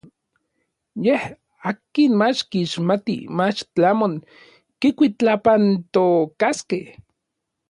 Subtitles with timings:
[1.05, 1.31] Yej n
[1.69, 4.13] akin mach kixmatij mach tlamon
[4.79, 6.85] kikuitlapantokaskej.